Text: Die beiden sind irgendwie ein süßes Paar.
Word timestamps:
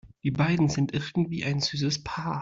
Die 0.23 0.31
beiden 0.31 0.67
sind 0.67 0.95
irgendwie 0.95 1.43
ein 1.45 1.59
süßes 1.59 2.03
Paar. 2.03 2.39